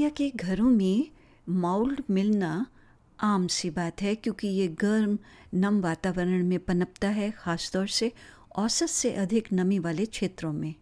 Australia 0.00 0.30
के 0.32 0.54
घरों 0.54 0.70
में 0.70 1.08
माउल्ड 1.48 2.00
मिलना 2.10 2.66
आम 3.20 3.46
सी 3.46 3.70
बात 3.70 4.02
है 4.02 4.14
क्योंकि 4.14 4.48
ये 4.48 4.68
गर्म, 4.68 5.18
नम 5.54 5.80
वातावरण 5.80 6.44
में 6.46 6.58
पनपता 6.58 7.08
है, 7.08 7.30
ख़ासतौर 7.30 7.86
से 7.86 8.12
औसत 8.56 8.86
से 8.86 9.12
अधिक 9.12 9.48
नमी 9.52 9.78
वाले 9.78 10.06
क्षेत्रों 10.06 10.52
में। 10.52 10.74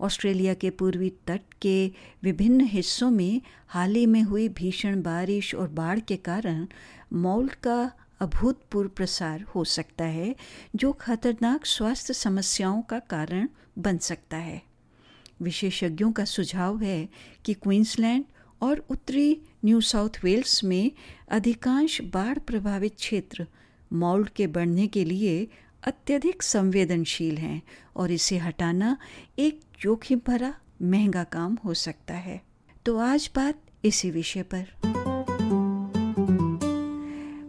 ऑस्ट्रेलिया 0.00 0.54
के 0.54 0.70
पूर्वी 0.70 1.10
तट 1.26 1.42
के 1.62 1.92
विभिन्न 2.22 2.60
हिस्सों 2.60 3.10
में 3.10 3.40
हाल 3.68 3.94
ही 3.94 4.06
में 4.06 4.22
हुई 4.22 4.48
भीषण 4.48 5.02
बारिश 5.02 5.54
और 5.54 5.68
बाढ़ 5.68 6.00
के 6.00 6.16
कारण 6.16 6.66
मौल्ड 7.12 7.54
का 7.54 7.92
अभूतपूर्व 8.20 8.88
प्रसार 8.88 9.42
हो 9.42 9.64
सकता 9.64 10.04
है, 10.04 10.34
जो 10.76 10.92
खतरनाक 10.92 11.66
स्वास्थ्य 11.66 12.14
समस्याओं 12.14 12.82
का 12.82 12.98
कारण 12.98 13.48
बन 13.78 13.98
सकता 13.98 14.36
है। 14.36 14.62
विशेषज्ञों 15.42 16.12
का 16.12 16.24
सुझाव 16.24 16.82
है 16.82 17.08
कि 17.44 17.54
क्वींसलैंड 17.54 18.24
और 18.62 18.86
उत्तरी 18.90 19.40
न्यू 19.64 19.80
साउथ 19.80 20.24
वेल्स 20.24 20.64
में 20.64 20.92
अधिकांश 21.28 22.00
बाढ़ 22.00 22.38
प्रभावित 22.38 22.94
क्षेत्र 22.94 23.46
मॉल्ड 23.92 24.28
के 24.28 24.46
बढ़ने 24.46 24.86
के 24.86 25.04
लिए 25.04 25.48
अत्यधिक 25.84 26.42
संवेदनशील 26.42 27.38
हैं 27.38 27.62
और 27.96 28.10
इसे 28.10 28.38
हटाना 28.38 28.96
एक 29.38 29.60
जोखिम 29.80 30.20
भरा, 30.26 30.54
महँगा 30.82 31.24
काम 31.24 31.58
हो 31.64 31.74
सकता 31.74 32.14
है। 32.14 32.42
तो 32.84 32.98
आज 32.98 33.30
बात 33.36 33.60
इसी 33.84 34.10
विषय 34.10 34.42
पर। 34.42 34.66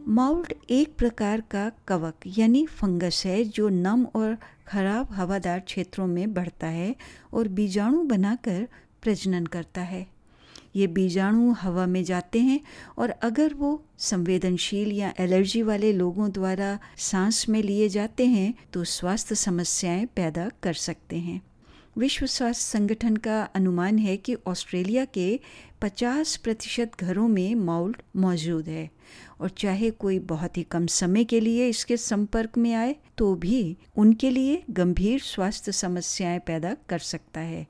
माउल्ड 0.07 0.53
एक 0.69 0.95
प्रकार 0.95 1.41
का 1.41 1.71
कवक, 1.87 2.15
यानी 2.27 2.65
फंगस 2.65 3.23
है, 3.25 3.43
जो 3.43 3.69
नम 3.69 4.05
और 4.05 4.37
खराब 4.67 5.11
हवादार 5.11 5.59
क्षेत्रों 5.59 6.07
में 6.07 6.33
बढ़ता 6.33 6.67
है 6.67 6.95
और 7.33 7.47
बीजाणु 7.47 8.03
बनाकर 8.03 8.67
प्रजनन 9.01 9.45
करता 9.45 9.81
है। 9.81 10.18
ये 10.75 10.87
बीजाणु 10.87 11.51
हवा 11.51 11.85
में 11.85 12.03
जाते 12.03 12.39
हैं 12.39 12.59
और 12.97 13.09
अगर 13.09 13.53
वो 13.53 13.83
संवेदनशील 13.97 14.91
या 14.91 15.13
एलर्जी 15.19 15.61
वाले 15.61 15.93
लोगों 15.93 16.31
द्वारा 16.31 16.79
सांस 16.97 17.49
में 17.49 17.61
लिए 17.63 17.89
जाते 17.89 18.25
हैं 18.25 18.53
तो 18.73 18.83
स्वास्थ्य 18.83 19.35
समस्याएँ 19.35 20.05
पैदा 20.05 20.49
कर 20.63 20.73
सकते 20.73 21.17
हैं। 21.17 21.41
विश्व 21.97 22.25
स्वास्थ्य 22.25 22.79
संगठन 22.79 23.15
का 23.15 23.43
अनुमान 23.43 23.97
है 23.97 24.17
कि 24.17 24.35
ऑस्ट्रेलिया 24.47 25.05
के 25.05 25.39
50 25.81 26.35
प्रतिशत 26.35 26.91
घरों 26.99 27.27
में 27.27 27.55
माउल्ट 27.55 28.01
मौजूद 28.15 28.67
है 28.67 28.89
और 29.41 29.49
चाहे 29.49 29.89
कोई 29.91 30.19
बहुत 30.19 30.57
ही 30.57 30.63
कम 30.63 30.85
समय 30.87 31.23
के 31.23 31.39
लिए 31.39 31.67
इसके 31.69 31.97
संपर्क 31.97 32.57
में 32.57 32.73
आए 32.73 32.95
तो 33.17 33.35
भी 33.35 33.77
उनके 33.97 34.29
लिए 34.29 34.63
गंभीर 34.69 35.19
स्वास्थ्य 35.19 35.71
समस्याएँ 35.71 36.39
पैदा 36.39 36.75
कर 36.89 36.99
सकता 36.99 37.39
है। 37.39 37.67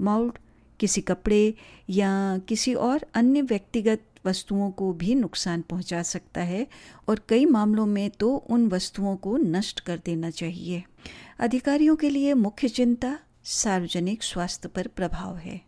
माउल्ड 0.00 0.38
किसी 0.80 1.00
कपड़े 1.00 1.54
या 1.90 2.38
किसी 2.38 2.74
और 2.74 3.06
अन्य 3.14 3.42
व्यक्तिगत 3.42 4.04
वस्तुओं 4.26 4.70
को 4.70 4.92
भी 4.92 5.14
नुकसान 5.14 5.60
पहुँचा 5.60 6.02
सकता 6.02 6.40
है 6.40 6.66
और 7.08 7.20
कई 7.28 7.44
मामलों 7.44 7.86
में 7.86 8.10
तो 8.10 8.36
उन 8.36 8.68
वस्तुओं 8.68 9.16
को 9.16 9.36
नष्ट 9.36 9.80
कर 9.80 10.00
देना 10.04 10.30
चाहिए। 10.30 10.82
अधिकारियों 11.38 11.96
के 11.96 12.10
लिए 12.10 12.34
मुख्य 12.34 12.68
चिंता 12.68 13.18
सार्वजनिक 13.44 14.22
स्वास्थ्य 14.22 14.68
पर 14.68 14.86
प्रभाव 14.86 15.36
है। 15.36 15.60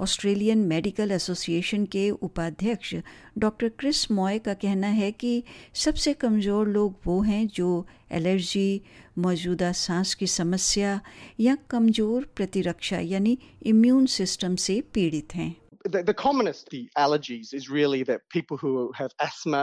ऑस्ट्रेलियन 0.00 0.58
मेडिकल 0.68 1.10
एसोसिएशन 1.12 1.84
के 1.92 2.08
उपाध्यक्ष 2.10 2.94
डॉक्टर 3.38 3.68
क्रिस 3.78 4.10
मॉय 4.10 4.38
का 4.38 4.54
कहना 4.62 4.88
है 4.98 5.10
कि 5.12 5.32
सबसे 5.84 6.12
कमज़ोर 6.24 6.68
लोग 6.68 6.96
वो 7.06 7.20
हैं 7.22 7.46
जो 7.48 7.86
एलर्जी 8.12 8.82
मौजूदा 9.18 9.72
सांस 9.72 10.14
की 10.14 10.26
समस्या 10.26 11.00
या 11.40 11.56
कमज़ोर 11.70 12.28
प्रतिरक्षा 12.36 12.98
यानी 12.98 13.38
इम्यून 13.72 14.06
सिस्टम 14.18 14.56
से 14.56 14.80
पीड़ित 14.94 15.34
हैं। 15.34 15.54
The, 15.84 16.02
the 16.02 16.14
commonest 16.14 16.68
the 16.70 16.82
allergies 16.98 17.54
is 17.54 17.70
really 17.70 18.02
that 18.04 18.28
people 18.28 18.58
who 18.58 18.92
have 18.96 19.12
asthma 19.18 19.62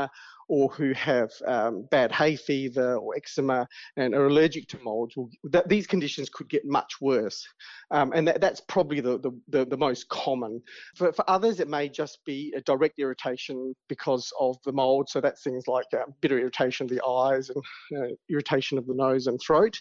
or 0.49 0.69
who 0.69 0.93
have 0.93 1.31
um, 1.45 1.87
bad 1.91 2.11
hay 2.11 2.35
fever 2.35 2.95
or 2.95 3.15
eczema 3.15 3.67
and 3.97 4.13
are 4.13 4.27
allergic 4.27 4.67
to 4.67 4.79
molds, 4.79 5.15
will, 5.17 5.29
that 5.43 5.67
these 5.67 5.85
conditions 5.85 6.29
could 6.29 6.47
get 6.49 6.65
much 6.65 6.95
worse. 7.01 7.45
Um, 7.91 8.13
and 8.13 8.27
that, 8.27 8.41
that's 8.41 8.61
probably 8.61 8.99
the, 9.01 9.19
the, 9.19 9.31
the, 9.49 9.65
the, 9.65 9.77
most 9.77 10.07
common. 10.09 10.61
For, 10.95 11.11
for 11.11 11.29
others, 11.29 11.59
it 11.59 11.67
may 11.67 11.89
just 11.89 12.19
be 12.25 12.53
a 12.55 12.61
direct 12.61 12.99
irritation 12.99 13.75
because 13.89 14.31
of 14.39 14.57
the 14.65 14.71
mold. 14.71 15.09
So 15.09 15.19
that's 15.19 15.43
things 15.43 15.67
like 15.67 15.85
uh, 15.93 16.03
bitter 16.21 16.39
irritation 16.39 16.85
of 16.85 16.89
the 16.89 17.05
eyes 17.05 17.49
and 17.49 17.63
uh, 18.01 18.15
irritation 18.29 18.77
of 18.77 18.87
the 18.87 18.95
nose 18.95 19.27
and 19.27 19.39
throat. 19.39 19.79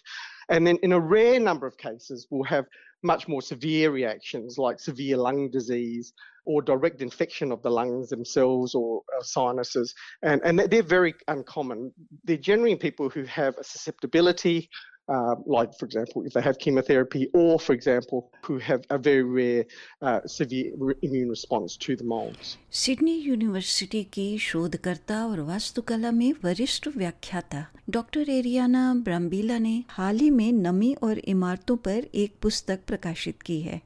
And 0.49 0.65
then 0.65 0.77
in 0.83 0.93
a 0.93 0.99
rare 0.99 1.39
number 1.39 1.67
of 1.67 1.77
cases, 1.77 2.27
we'll 2.29 2.43
have 2.43 2.65
much 3.03 3.27
more 3.27 3.41
severe 3.41 3.91
reactions 3.91 4.57
like 4.57 4.79
severe 4.79 5.17
lung 5.17 5.49
disease 5.51 6.13
or 6.46 6.62
direct 6.62 7.02
infection 7.02 7.52
of 7.52 7.62
the 7.62 7.70
lungs 7.70 8.08
themselves 8.08 8.74
or 8.74 9.02
uh, 9.16 9.22
sinuses. 9.22 9.94
And, 10.22 10.40
and 10.44 10.58
they're 10.58 10.82
very 10.82 11.14
uncommon. 11.28 11.92
They're 12.24 12.36
generally 12.36 12.76
people 12.76 13.08
who 13.08 13.24
have 13.24 13.56
a 13.58 13.64
susceptibility, 13.64 14.68
uh, 15.08 15.34
like, 15.46 15.70
for 15.78 15.86
example, 15.86 16.24
if 16.24 16.32
they 16.32 16.42
have 16.42 16.58
chemotherapy, 16.58 17.28
or, 17.34 17.58
for 17.58 17.72
example, 17.72 18.30
who 18.44 18.58
have 18.58 18.82
a 18.90 18.98
very 18.98 19.22
rare 19.22 19.64
uh, 20.00 20.20
severe 20.26 20.72
immune 21.02 21.28
response 21.28 21.76
to 21.76 21.96
the 21.96 22.04
molds. 22.04 22.56
Sydney 22.72 23.14
university 23.28 24.02
की 24.12 24.26
शोधकर्ता 24.48 25.24
और 25.26 25.40
वास्तुकला 25.52 26.10
में 26.10 26.32
वरिष्ठ 26.44 26.88
व्याख्याता 26.96 27.66
doctor 27.90 28.30
Ariana 28.30 28.92
ब्राम्बीला 29.04 29.58
ने 29.58 29.76
हाल 29.88 30.18
ही 30.18 30.30
में 30.30 30.52
नमी 30.52 30.94
और 31.02 31.18
इमारतों 31.36 31.76
पर 31.86 32.06
एक 32.24 32.36
पुस्तक 32.42 32.84
प्रकाशित 32.86 33.42
की 33.42 33.60
है 33.60 33.80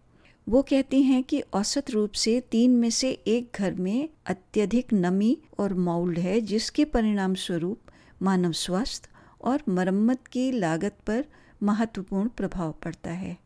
वो 0.51 0.61
कहती 0.61 1.03
हैं 1.03 1.23
कि 1.23 1.41
औसत 1.41 1.89
रूप 1.91 2.11
से 2.11 2.39
तीन 2.39 2.71
में 2.71 2.89
से 2.89 3.11
एक 3.11 3.51
घर 3.55 3.73
में 3.73 4.09
अत्यधिक 4.25 4.93
नमी 4.93 5.37
और 5.59 5.73
माउल्ड 5.73 6.19
है 6.19 6.41
जिसके 6.41 6.85
परिणाम 6.85 7.33
स्वरूप 7.33 7.79
मानव 8.21 8.51
स्वास्थ्य 8.51 9.09
और 9.41 9.63
मरम्मत 9.69 10.27
की 10.27 10.51
लागत 10.51 10.97
पर 11.07 11.25
महत्वपूर्ण 11.63 12.29
प्रभाव 12.29 12.71
पड़ता 12.71 13.11
है। 13.11 13.37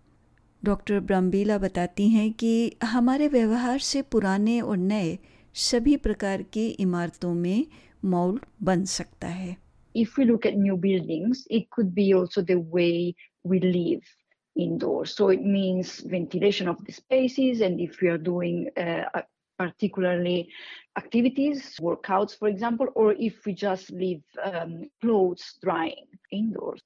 डॉक्टर 0.64 1.00
ब्रम्बीला 1.00 1.58
बताती 1.58 2.10
हैं 2.10 2.34
कि 2.34 2.76
हमारे 2.84 3.28
व्यवहार 3.28 3.80
से 3.80 4.02
पुराने 4.02 4.62
और 4.62 4.78
नए 4.78 5.20
सभी 5.54 5.98
प्रकार 5.98 6.42
की 6.42 6.68
इमारतों 6.68 7.34
में 7.34 7.66
माउल्ड 8.06 8.42
बन 8.64 8.86
सकता 8.86 9.28
है। 9.28 9.58
If 9.96 10.08
we 10.20 10.32
look 10.32 10.52
at 10.52 10.58
new 10.58 10.82
buildings, 10.82 11.38
it 11.52 11.70
could 11.78 11.96
be 11.96 12.12
also 12.20 12.48
the 12.54 12.60
way 12.78 13.14
we 13.52 13.60
live. 13.60 14.02
indoors. 14.57 15.15
So 15.15 15.29
it 15.29 15.43
means 15.43 16.01
ventilation 16.01 16.69
of 16.69 16.85
the 16.85 16.93
spaces, 16.93 17.61
and 17.61 17.81
if 17.81 18.01
we 18.01 18.09
are 18.09 18.19
doing 18.19 18.69
uh, 18.77 19.23
particularly 19.59 20.49
activities, 20.97 21.77
workouts, 21.81 22.39
for 22.39 22.49
example, 22.49 22.87
or 22.95 23.13
if 23.13 23.45
we 23.47 23.53
just 23.53 23.91
leave 23.91 24.23
um, 24.43 24.91
clothes 25.01 25.55
drying 25.63 26.07
indoors. 26.33 26.81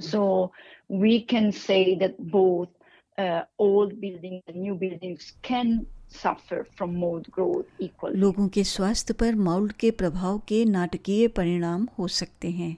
So 0.00 0.52
we 0.88 1.22
can 1.22 1.50
say 1.50 1.96
that 1.96 2.14
both 2.18 2.68
uh, 3.18 3.42
old 3.58 4.00
buildings 4.00 4.42
and 4.46 4.56
new 4.56 4.74
buildings 4.74 5.32
can 5.42 5.86
suffer 6.08 6.66
from 6.76 6.94
mold 6.94 7.30
growth 7.30 7.66
equally. 7.78 8.16
लोगों 8.16 8.48
के 8.48 8.64
स्वास्थ्य 8.64 9.14
पर 9.14 9.34
mould 9.34 9.72
के 9.72 9.90
प्रभाव 9.90 10.38
के 10.48 10.64
नाटकीय 10.64 11.28
परिणाम 11.28 11.88
हो 11.98 12.08
सकते 12.08 12.50
हैं 12.50 12.76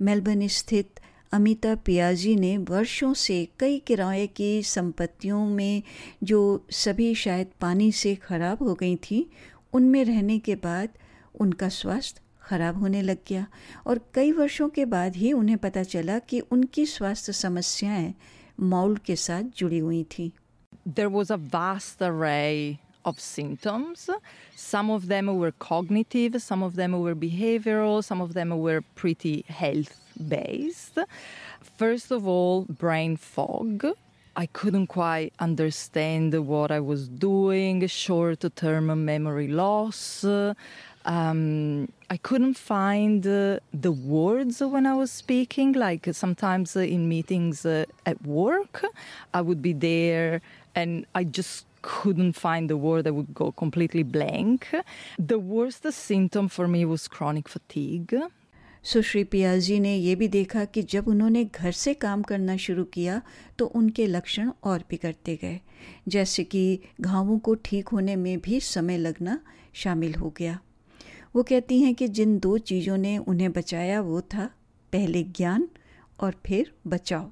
मेलबर्न 0.00 0.46
स्थित 0.58 1.00
अमिता 1.31 1.75
पियाजी 1.75 2.35
ने 2.35 2.57
वर्षों 2.57 3.13
से 3.13 3.47
कई 3.59 3.79
किराए 3.79 4.27
की 4.27 4.63
संपत्तियों 4.63 5.45
में, 5.45 5.83
जो 6.23 6.65
सभी 6.71 7.15
शायद 7.15 7.47
पानी 7.61 7.91
से 7.91 8.15
खराब 8.15 8.57
हो 8.63 8.73
गई 8.73 8.95
थी, 8.95 9.29
उनमें 9.73 10.05
रहने 10.05 10.39
के 10.39 10.55
बाद 10.55 10.89
उनका 11.39 11.69
स्वास्थ्य 11.69 12.21
खराब 12.41 12.77
होने 12.77 13.01
लग 13.01 13.17
गया 13.27 13.47
और 13.87 14.01
कई 14.13 14.31
वर्षों 14.31 14.69
के 14.69 14.85
बाद 14.85 15.15
ही 15.15 15.33
उन्हें 15.33 15.57
पता 15.57 15.83
चला 15.83 16.19
कि 16.19 16.39
उनकी 16.39 16.85
स्वास्थ्य 16.85 17.33
समस्याएँ 17.33 18.13
माउल्ड 18.59 18.99
के 18.99 19.15
साथ 19.15 19.43
जुड़ी 19.57 19.77
हुई 19.77 20.03
थी। 20.03 20.31
There 20.99 21.09
was 21.09 21.31
a 21.31 21.37
vast 21.37 22.01
array 22.01 22.77
of 23.05 23.19
symptoms. 23.19 24.09
Some 24.55 24.89
of 24.89 25.07
them 25.07 25.37
were 25.37 25.51
cognitive, 25.51 26.41
some 26.41 26.63
of 26.63 26.75
them 26.75 26.99
were 26.99 27.15
behavioral, 27.15 28.03
some 28.03 28.21
of 28.21 28.33
them 28.33 28.57
were 28.59 28.81
pretty 28.95 29.45
health 29.47 29.99
based. 30.27 30.99
First 31.77 32.11
of 32.11 32.27
all, 32.27 32.65
brain 32.69 33.17
fog. 33.17 33.85
I 34.35 34.45
couldn't 34.45 34.87
quite 34.87 35.33
understand 35.39 36.33
what 36.47 36.71
I 36.71 36.79
was 36.79 37.09
doing, 37.09 37.85
short 37.87 38.43
term 38.55 39.05
memory 39.05 39.47
loss. 39.47 40.25
Um, 41.05 41.91
I 42.09 42.17
couldn't 42.17 42.55
find 42.55 43.25
uh, 43.25 43.59
the 43.73 43.91
words 43.91 44.61
when 44.61 44.85
I 44.85 44.93
was 44.93 45.11
speaking. 45.11 45.73
Like 45.73 46.07
sometimes 46.11 46.75
in 46.75 47.09
meetings 47.09 47.65
uh, 47.65 47.85
at 48.05 48.21
work, 48.25 48.85
I 49.33 49.41
would 49.41 49.61
be 49.61 49.73
there 49.73 50.41
and 50.75 51.05
I 51.15 51.23
just 51.23 51.65
couldn't 51.81 52.33
find 52.33 52.69
the 52.69 52.77
word. 52.77 53.07
I 53.07 53.11
would 53.11 53.33
go 53.33 53.51
completely 53.51 54.03
blank. 54.03 54.67
The 55.17 55.39
worst 55.39 55.91
symptom 55.91 56.47
for 56.47 56.67
me 56.67 56.85
was 56.85 57.07
chronic 57.07 57.47
fatigue. 57.47 58.15
Sushri 58.83 59.23
Piazzi 59.23 59.79
ने 59.79 59.95
यह 59.95 60.15
भी 60.15 60.27
देखा 60.27 60.63
कि 60.65 60.81
जब 60.91 61.07
उन्होंने 61.07 61.43
घर 61.45 61.71
से 61.71 61.93
काम 61.93 62.21
करना 62.23 62.55
शुरू 62.57 62.83
किया 62.93 63.21
तो 63.57 63.65
उनके 63.75 64.05
लक्षण 64.07 64.51
और 64.63 64.83
बिगड़ते 64.89 65.35
गए 65.41 65.59
जैसे 66.07 66.43
कि 66.43 66.79
घावों 67.01 67.37
को 67.39 67.55
ठीक 67.65 67.87
होने 67.87 68.15
में 68.15 68.39
भी 68.41 68.59
समय 68.59 68.97
लगना 68.97 69.39
शामिल 69.83 70.15
हो 70.15 70.33
गया 70.37 70.59
वो 71.35 71.43
कहती 71.43 71.81
हैं 71.81 71.93
कि 71.95 72.07
जिन 72.07 72.37
दो 72.39 72.57
चीज़ों 72.71 72.97
ने 72.97 73.17
उन्हें 73.17 73.51
बचाया 73.51 73.99
वो 74.01 74.21
था 74.33 74.49
पहले 74.93 75.23
ज्ञान 75.35 75.67
और 76.19 76.35
फिर 76.45 76.71
बचाव 76.87 77.31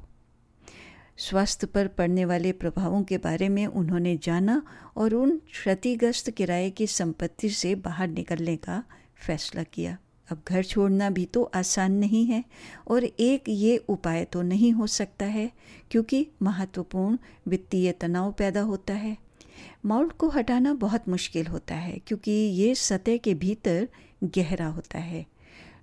स्वास्थ्य 1.18 1.68
पर 1.68 1.88
पड़ने 1.88 2.26
वाले 2.26 2.52
प्रभावों 2.54 3.02
के 3.04 3.18
बारे 3.18 3.50
में 3.50 3.66
उन्होंने 3.66 4.16
जाना 4.18 4.62
और 4.98 5.14
उन 5.14 5.38
क्षतिग्रस्त 5.52 6.30
किराए 6.30 6.70
की 6.70 6.88
संपत्ति 6.88 7.50
से 7.50 7.74
बाहर 7.76 8.08
निकलने 8.08 8.56
का 8.58 8.84
फैसला 9.18 9.64
किया। 9.64 9.98
अब 10.30 10.42
घर 10.48 10.64
छोड़ना 10.64 11.10
भी 11.10 11.26
तो 11.26 11.44
आसान 11.56 11.94
नहीं 11.94 12.26
है 12.26 12.44
और 12.88 13.04
एक 13.04 13.44
ये 13.50 13.78
उपाय 13.90 14.24
तो 14.26 14.42
नहीं 14.42 14.72
हो 14.72 14.88
सकता 14.88 15.26
है, 15.26 15.52
क्योंकि 15.92 16.28
महत्वपूर्ण 16.42 17.18
वित्तीय 17.48 17.92
तनाव 17.92 18.32
पैदा 18.32 18.62
होता 18.62 18.94
है। 18.94 19.16
माउल्ट 19.86 20.14
को 20.14 20.30
हटाना 20.30 20.74
बहुत 20.74 21.08
मुश्किल 21.10 21.48
होता 21.48 21.76
है, 21.76 21.98
क्योंकि 22.08 22.32
ये 22.32 22.74
सतह 22.76 23.18
के 23.18 23.34
भीतर 23.34 23.88
गहरा 24.26 24.68
होता 24.68 25.00
है। 25.00 25.26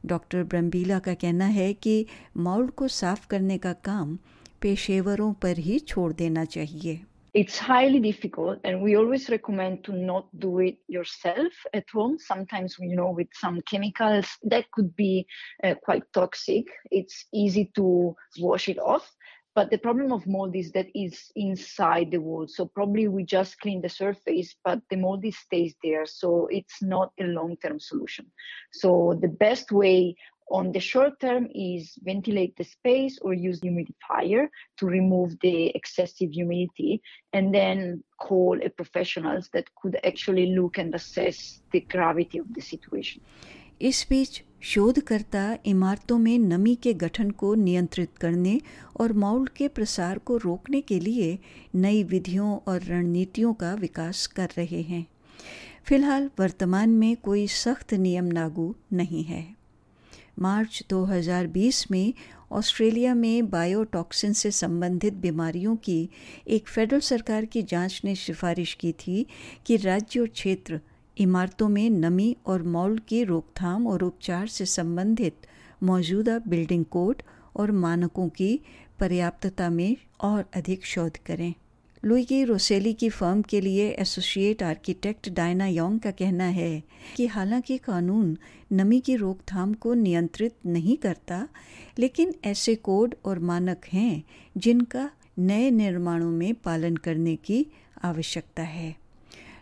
डॉक्टर 0.06 0.42
ब्रम्बीला 0.42 0.98
का 0.98 1.14
कहना 1.14 1.44
है 1.46 1.72
कि 1.74 2.06
माउल्ट 2.36 2.74
को 2.74 2.88
साफ़ 2.88 3.26
करने 3.26 3.58
का 3.58 3.72
काम 3.84 4.18
पेशेवरों 4.63 5.33
पर 5.43 5.57
ही 5.67 5.79
छोड़ 5.91 6.11
देना 6.13 6.45
चाहिए 6.45 6.99
it's 7.39 7.59
highly 7.59 7.99
difficult 7.99 8.59
and 8.63 8.81
we 8.81 8.95
always 8.95 9.29
recommend 9.29 9.83
to 9.83 9.93
not 9.93 10.27
do 10.39 10.59
it 10.59 10.77
yourself 10.87 11.53
at 11.73 11.83
home 11.93 12.17
sometimes 12.17 12.75
you 12.79 12.95
know 12.95 13.11
with 13.11 13.27
some 13.33 13.61
chemicals 13.71 14.25
that 14.43 14.65
could 14.71 14.95
be 14.95 15.27
uh, 15.63 15.75
quite 15.83 16.03
toxic 16.11 16.65
it's 16.89 17.25
easy 17.31 17.71
to 17.75 18.15
wash 18.39 18.67
it 18.67 18.79
off 18.79 19.11
but 19.55 19.69
the 19.69 19.77
problem 19.77 20.11
of 20.11 20.25
mold 20.25 20.55
is 20.55 20.71
that 20.71 20.87
it's 20.93 21.31
inside 21.35 22.09
the 22.11 22.17
wall 22.17 22.47
so 22.47 22.65
probably 22.65 23.07
we 23.07 23.23
just 23.23 23.59
clean 23.59 23.81
the 23.81 23.89
surface 23.89 24.55
but 24.63 24.79
the 24.89 24.95
mold 24.95 25.23
stays 25.31 25.75
there 25.83 26.05
so 26.05 26.47
it's 26.49 26.81
not 26.81 27.11
a 27.19 27.25
long-term 27.25 27.79
solution 27.79 28.25
so 28.71 29.17
the 29.21 29.27
best 29.27 29.71
way 29.71 30.15
on 30.48 30.72
the 30.72 30.80
short 30.80 31.18
term 31.20 31.48
is 31.54 31.98
ventilate 32.02 32.56
the 32.56 32.64
space 32.64 33.18
or 33.22 33.32
use 33.32 33.60
humidifier 33.60 34.48
to 34.78 34.86
remove 34.86 35.36
the 35.40 35.68
excessive 35.74 36.30
humidity 36.30 37.00
and 37.32 37.54
then 37.54 38.02
call 38.18 38.58
a 38.62 38.68
professionals 38.68 39.48
that 39.52 39.74
could 39.74 39.98
actually 40.04 40.46
look 40.54 40.78
and 40.78 40.94
assess 40.94 41.60
the 41.72 41.80
gravity 41.80 42.38
of 42.38 42.52
the 42.54 42.60
situation 42.62 43.20
इस 43.80 44.06
बीच 44.10 44.42
शोधकर्ता 44.62 45.56
इमारतों 45.66 46.18
में 46.18 46.38
नमी 46.38 46.74
के 46.82 46.92
गठन 46.94 47.30
को 47.40 47.54
नियंत्रित 47.54 48.18
करने 48.18 48.60
और 49.00 49.12
माउल्ड 49.22 49.48
के 49.56 49.68
प्रसार 49.68 50.18
को 50.18 50.36
रोकने 50.36 50.80
के 50.80 50.98
लिए 51.00 51.38
नई 51.74 52.02
विधियों 52.12 52.56
और 52.68 52.82
रणनीतियों 52.82 53.52
का 53.62 53.74
विकास 53.80 54.26
कर 54.36 54.48
रहे 54.56 54.82
हैं 54.82 55.04
फ़िलहाल 55.88 56.30
वर्तमान 56.38 56.90
में 56.90 57.16
कोई 57.24 57.46
सख्त 57.56 57.94
नियम 57.94 58.30
लागू 58.32 58.74
नहीं 58.92 59.24
है 59.24 59.44
मार्च 60.38 60.82
2020 60.90 61.90
में 61.90 62.14
ऑस्ट्रेलिया 62.52 63.14
में 63.14 63.50
बायोटॉक्सिन 63.50 64.32
से 64.32 64.50
संबंधित 64.50 65.14
बीमारियों 65.14 65.76
की 65.76 66.08
एक 66.48 66.68
फेडरल 66.68 67.00
सरकार 67.00 67.44
की 67.44 67.62
जाँच 67.62 68.00
ने 68.04 68.14
सिफारिश 68.14 68.74
की 68.74 68.92
थी 68.92 69.26
कि 69.66 69.76
राज्य 69.76 70.20
और 70.20 70.26
क्षेत्र 70.26 70.80
इमारतों 71.18 71.68
में 71.68 71.90
नमी 71.90 72.36
और 72.46 72.62
मॉल 72.62 72.98
की 72.98 73.24
रोकथाम 73.24 73.86
और 73.86 74.02
उपचार 74.02 74.46
से 74.46 74.66
संबंधित 74.66 75.34
मौजूदा 75.82 76.38
बिल्डिंग 76.48 76.84
कोड 76.84 77.22
और 77.56 77.70
मानकों 77.70 78.28
की 78.28 78.60
पर्याप्तता 79.00 79.70
में 79.70 79.96
और 80.20 80.44
अधिक 80.54 80.86
शोध 80.86 81.16
करें। 81.16 81.54
लुई 82.06 82.44
रोसेली 82.44 82.92
की 82.92 83.08
फर्म 83.08 83.42
के 83.42 83.60
लिए 83.60 83.90
एसोसिएट 83.90 84.62
आर्किटेक्ट 84.62 85.28
डायना 85.28 85.66
योंग 85.66 86.00
का 86.00 86.10
कहना 86.10 86.44
है 86.44 86.82
कि 87.16 87.26
हालाँकि 87.26 87.78
कानून 87.78 88.38
नमी 88.72 89.00
की 89.00 89.16
रोकथाम 89.16 89.74
को 89.74 89.94
नियंत्रित 89.94 90.54
नहीं 90.66 90.96
करता, 90.96 91.48
लेकिन 91.98 92.34
ऐसे 92.44 92.74
कोड 92.74 93.14
और 93.24 93.38
मानक 93.38 93.80
हैं 93.92 94.22
जिनका 94.56 95.10
नए 95.38 95.70
निर्माणों 95.70 96.30
में 96.30 96.54
पालन 96.54 96.96
करने 96.96 97.36
की 97.36 97.66
आवश्यकता 98.02 98.62
है। 98.62 98.96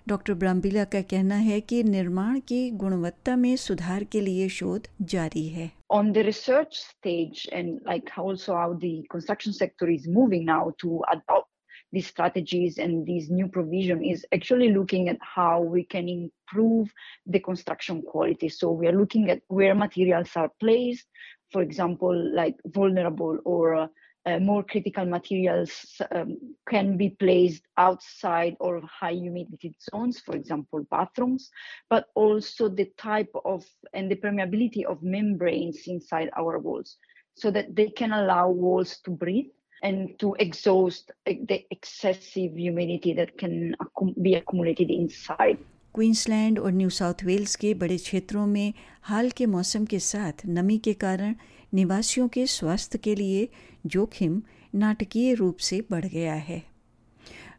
डॉक्टर 0.09 0.35
ब्राम्बिला 0.35 0.85
का 0.85 1.01
कहना 1.01 1.35
है 1.35 1.61
कि 1.61 1.83
निर्माण 1.83 2.41
की 2.41 2.71
गुणवत्ता 2.71 3.37
में 3.37 3.57
सुधार 3.57 4.05
के 4.05 4.21
लिए 4.21 4.49
शोध 4.49 4.89
जारी 5.03 5.49
है। 5.49 5.71
On 5.93 6.05
the 6.05 6.23
research 6.23 6.75
stage 6.75 7.47
and, 7.61 7.71
like, 7.91 8.27
also 8.27 8.57
how 8.57 8.81
the 8.85 9.03
construction 9.15 9.55
sector 9.63 9.97
is 9.99 10.11
moving 10.19 10.47
now 10.47 10.71
to 10.85 11.01
adopt 11.15 11.52
these 11.93 12.07
strategies 12.07 12.79
and 12.79 13.07
these 13.07 13.31
new 13.31 13.47
provision 13.47 14.03
is 14.03 14.25
actually 14.33 14.73
looking 14.73 15.09
at 15.09 15.19
how 15.21 15.61
we 15.61 15.85
can 15.85 16.09
improve 16.09 16.93
the 17.27 17.39
construction 17.39 18.03
quality. 18.03 18.49
So 18.49 18.71
we 18.71 18.87
are 18.89 18.99
looking 18.99 19.31
at 19.31 19.43
where 19.49 19.75
materials 19.75 20.31
are 20.37 20.51
placed 20.59 21.07
for 21.53 21.63
example 21.63 22.15
like 22.35 22.57
vulnerable 22.65 23.39
or 23.45 23.89
uh, 24.25 24.39
more 24.39 24.63
critical 24.63 25.05
materials 25.05 26.01
um, 26.13 26.37
can 26.69 26.97
be 26.97 27.11
placed 27.11 27.63
outside 27.77 28.57
or 28.61 28.81
high 28.83 29.13
humidity 29.13 29.75
zones, 29.91 30.21
for 30.21 30.37
example, 30.37 30.87
bathrooms, 30.91 31.51
but 31.91 32.07
also 32.15 32.69
the 32.69 32.91
type 32.97 33.33
of 33.45 33.65
and 33.95 34.11
the 34.11 34.17
permeability 34.17 34.85
of 34.85 35.03
membranes 35.03 35.89
inside 35.89 36.31
our 36.37 36.59
walls 36.59 36.97
so 37.35 37.51
that 37.51 37.75
they 37.75 37.89
can 37.89 38.13
allow 38.13 38.49
walls 38.49 38.99
to 39.05 39.11
breathe 39.11 39.51
and 39.83 40.19
to 40.19 40.35
exhaust 40.39 41.11
the 41.27 41.65
excessive 41.71 42.57
humidity 42.57 43.13
that 43.13 43.37
can 43.39 43.75
be 44.23 44.35
accumulated 44.35 44.91
inside. 44.91 45.57
Queensland 45.95 46.59
और 46.59 46.73
New 46.73 46.91
South 46.91 47.25
Wales 47.25 47.55
के 47.57 47.73
बड़े 47.75 47.97
क्षेत्रों 47.97 48.47
में 48.47 48.73
हाल 49.03 49.31
के 49.31 49.47
मौसम 49.47 49.85
के 49.85 49.99
साथ 49.99 50.47
नमी 50.49 50.79
के 50.79 50.93
कारण 51.03 51.35
निवासियों 51.75 52.29
के 52.29 52.47
स्वास्थ्य 52.47 52.99
के 52.99 53.15
लिए 53.15 53.49
जोखिम 53.87 54.43
नाटकीय 54.75 55.35
रूप 55.35 55.57
से 55.69 55.81
बढ़ 55.91 56.05
गया 56.05 56.35
है 56.49 56.63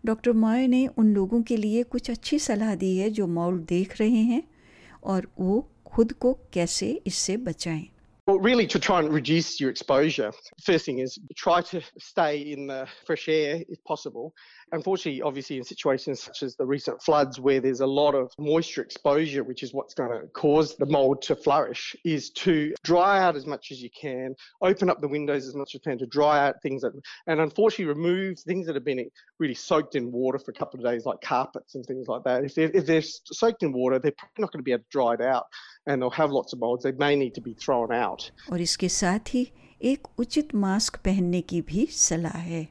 डॉक्टर 0.05 0.31
मॉय 0.33 0.67
ने 0.67 0.85
उन 0.87 1.13
लोगों 1.13 1.41
के 1.41 1.57
लिए 1.57 1.83
कुछ 1.93 2.09
अच्छी 2.11 2.39
सलाह 2.39 2.75
दी 2.75 2.95
है 2.97 3.09
जो 3.09 3.27
मॉल 3.27 3.59
देख 3.69 3.99
रहे 3.99 4.23
हैं 4.31 4.43
और 5.03 5.27
वो 5.39 5.59
खुद 5.85 6.11
को 6.21 6.33
कैसे 6.53 6.89
इससे 7.07 7.37
बचाएँ 7.37 7.85
Well, 8.25 8.39
really, 8.39 8.67
to 8.67 8.79
try 8.79 8.99
and 8.99 9.13
reduce 9.13 9.59
your 9.59 9.69
exposure, 9.69 10.31
first 10.63 10.85
thing 10.85 10.99
is 10.99 11.19
try 11.35 11.61
to 11.63 11.81
stay 11.99 12.37
in 12.37 12.67
the 12.67 12.87
fresh 13.05 13.27
air 13.27 13.61
if 13.67 13.83
possible. 13.83 14.33
Unfortunately, 14.71 15.21
obviously, 15.21 15.57
in 15.57 15.65
situations 15.65 16.21
such 16.21 16.41
as 16.41 16.55
the 16.55 16.65
recent 16.65 17.03
floods 17.03 17.37
where 17.41 17.59
there's 17.59 17.81
a 17.81 17.85
lot 17.85 18.15
of 18.15 18.31
moisture 18.39 18.81
exposure, 18.81 19.43
which 19.43 19.61
is 19.61 19.73
what's 19.73 19.93
going 19.93 20.09
to 20.09 20.25
cause 20.29 20.77
the 20.77 20.85
mold 20.85 21.21
to 21.23 21.35
flourish, 21.35 21.97
is 22.05 22.29
to 22.29 22.73
dry 22.81 23.21
out 23.21 23.35
as 23.35 23.45
much 23.45 23.73
as 23.73 23.83
you 23.83 23.89
can, 23.89 24.33
open 24.61 24.89
up 24.89 25.01
the 25.01 25.07
windows 25.09 25.45
as 25.45 25.53
much 25.53 25.71
as 25.71 25.73
you 25.73 25.79
can 25.81 25.97
to 25.97 26.05
dry 26.05 26.47
out 26.47 26.55
things 26.63 26.83
that, 26.83 26.93
and 27.27 27.41
unfortunately, 27.41 27.93
remove 27.93 28.39
things 28.39 28.67
that 28.67 28.75
have 28.75 28.85
been 28.85 29.05
really 29.37 29.53
soaked 29.53 29.95
in 29.95 30.13
water 30.13 30.39
for 30.39 30.51
a 30.51 30.53
couple 30.53 30.79
of 30.79 30.85
days, 30.85 31.05
like 31.05 31.19
carpets 31.19 31.75
and 31.75 31.85
things 31.85 32.07
like 32.07 32.23
that. 32.23 32.45
If 32.45 32.55
they're, 32.55 32.71
if 32.73 32.85
they're 32.85 33.01
soaked 33.01 33.63
in 33.63 33.73
water, 33.73 33.99
they're 33.99 34.13
probably 34.17 34.41
not 34.41 34.53
going 34.53 34.59
to 34.59 34.63
be 34.63 34.71
able 34.71 34.83
to 34.83 34.89
dry 34.91 35.15
it 35.15 35.21
out. 35.21 35.47
And 35.87 36.01
they'll 36.01 36.09
have 36.11 36.31
lots 36.31 36.53
of 36.53 36.59
molds. 36.59 36.83
They 36.83 36.91
may 36.91 37.15
need 37.15 37.33
to 37.35 37.41
be 37.41 37.53
thrown 37.65 37.91
out. 37.91 38.29
और 38.51 38.61
इसके 38.61 38.89
साथ 38.89 39.33
ही 39.33 39.47
एक 39.81 40.07
उचित 40.19 40.55
mask 40.55 40.97
पहनने 41.05 41.41
की 41.41 41.61
भी 41.61 41.85
सलाह 41.91 42.37
है 42.37 42.67